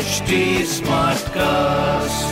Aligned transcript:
HD 0.00 0.32
Smartcast. 0.72 2.28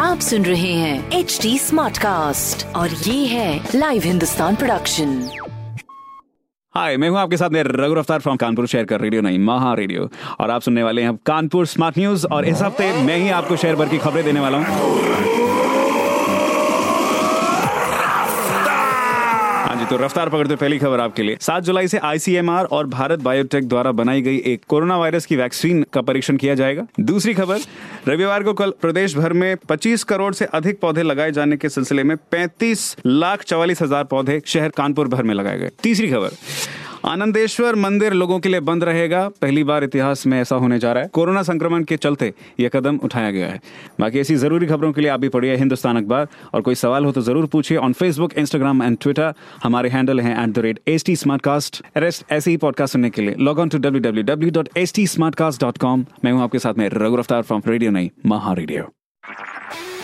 आप 0.00 0.18
सुन 0.20 0.44
रहे 0.44 0.72
हैं 0.72 1.10
एच 1.18 1.38
डी 1.42 1.58
स्मार्ट 1.58 1.98
कास्ट 1.98 2.66
और 2.76 2.88
ये 2.88 3.26
है 3.26 3.68
लाइव 3.74 4.02
हिंदुस्तान 4.04 4.56
प्रोडक्शन 4.56 5.20
हाय 6.74 6.96
मैं 6.96 7.08
हूँ 7.08 7.18
आपके 7.18 7.36
साथ 7.36 7.50
में 7.50 7.62
रघु 7.62 7.94
अफ्तार 7.94 8.20
फ्रॉम 8.20 8.36
कानपुर 8.36 8.66
शहर 8.66 8.84
का 8.84 8.96
रेडियो 8.96 9.22
नहीं 9.22 9.38
महा 9.38 9.74
रेडियो 9.74 10.08
और 10.40 10.50
आप 10.50 10.62
सुनने 10.62 10.82
वाले 10.82 11.02
हैं 11.02 11.16
कानपुर 11.26 11.66
स्मार्ट 11.66 11.98
न्यूज़ 11.98 12.26
और 12.26 12.44
इस 12.48 12.62
हफ़्ते 12.62 12.92
मैं 13.02 13.16
ही 13.16 13.28
आपको 13.40 13.56
शहर 13.56 13.76
भर 13.76 13.88
की 13.88 13.98
खबरें 13.98 14.24
देने 14.24 14.40
वाला 14.40 14.58
हूँ। 14.58 15.41
तो 19.92 19.96
रफ्तार 19.98 20.28
पकड़ते 20.28 20.56
पहली 20.56 20.78
खबर 20.78 21.00
आपके 21.00 21.22
लिए। 21.22 21.36
सात 21.40 21.62
जुलाई 21.62 21.88
से 21.88 21.98
आईसीएमआर 22.00 22.64
और 22.66 22.86
भारत 22.86 23.20
बायोटेक 23.20 23.68
द्वारा 23.68 23.90
बनाई 23.92 24.22
गई 24.22 24.36
एक 24.46 24.64
कोरोना 24.68 24.96
वायरस 24.98 25.26
की 25.26 25.36
वैक्सीन 25.36 25.84
का 25.92 26.00
परीक्षण 26.00 26.36
किया 26.36 26.54
जाएगा। 26.54 26.86
दूसरी 27.00 27.34
खबर, 27.34 27.58
रविवार 28.08 28.42
को 28.42 28.52
कल 28.52 28.72
प्रदेश 28.82 29.16
भर 29.16 29.32
में 29.32 29.56
25 29.70 30.04
करोड़ 30.04 30.32
से 30.34 30.44
अधिक 30.44 30.80
पौधे 30.80 31.02
लगाए 31.02 31.32
जाने 31.32 31.56
के 31.56 31.68
सिलसिले 31.68 32.04
में 32.04 32.16
35 32.32 32.96
लाख 33.06 33.42
चवालीस 33.42 33.82
हज़ार 33.82 34.04
पौधे 34.04 34.40
शहर 34.46 34.68
कानपुर 34.68 35.08
भर 35.08 35.22
में 35.22 35.34
लगाए 35.34 35.58
गए। 35.58 35.70
तीसरी 35.82 36.10
खबर 36.10 36.36
आनंदेश्वर 37.04 37.74
मंदिर 37.74 38.12
लोगों 38.12 38.38
के 38.40 38.48
लिए 38.48 38.60
बंद 38.60 38.84
रहेगा। 38.84 39.26
पहली 39.42 39.62
बार 39.64 39.84
इतिहास 39.84 40.26
में 40.26 40.38
ऐसा 40.40 40.56
होने 40.56 40.78
जा 40.78 40.92
रहा 40.92 41.02
है। 41.02 41.08
कोरोना 41.12 41.42
संक्रमण 41.42 41.84
के 41.84 41.96
चलते 41.96 42.32
यह 42.60 42.68
कदम 42.68 42.98
उठाया 43.04 43.30
गया 43.30 43.48
है। 43.48 43.60
बाकी 44.00 44.20
ऐसी 44.20 44.36
ज़रूरी 44.36 44.66
खबरों 44.66 44.92
के 44.92 45.00
लिए 45.00 45.10
आप 45.10 45.20
भी 45.20 45.28
पढ़िए 45.28 45.56
हिंदुस्तान 45.56 45.96
अखबार। 45.96 46.28
और 46.54 46.60
कोई 46.60 46.74
सवाल 46.74 47.04
हो 47.04 47.12
तो 47.12 47.20
ज़रूर 47.22 47.46
पूछिए 47.46 47.78
on 47.78 47.92
Facebook 47.92 48.38
Instagram 48.38 48.82
and 48.82 48.98
Twitter 49.02 49.34
हमारे 49.62 49.88
हैंडल 49.88 50.20
है 50.20 50.42
at 50.42 50.54
the 50.54 50.58
rate 50.58 50.80
H 50.88 51.04
T 51.06 51.16
Smartcast 51.42 51.82
rest 51.96 52.24
ऐसे 52.32 52.50
ही 52.50 52.56
पॉडकास्ट 52.56 52.92
सुनने 52.92 53.10
के 53.10 53.22
लिए 53.22 53.34
log 53.40 53.58
on 53.58 53.68
to 53.68 53.78
W 53.78 54.02
W 54.02 54.24
W 54.24 54.50
dot 54.52 54.68
H 54.76 54.92
T 54.94 55.06
Smartcast 55.34 55.60
dot 55.60 55.78
com 55.78 56.04
मैं 56.24 56.32
हूँ 56.32 56.42
आपके 56.42 56.58
साथ 56.58 56.74
में 56.74 56.88
रघु 56.88 57.16
रफ्तार 57.16 57.42
फ्रॉम 57.42 57.62
रेडियो 57.66 57.90
नहीं 57.90 58.10
महा 58.26 58.52
रेडियो 58.54 59.01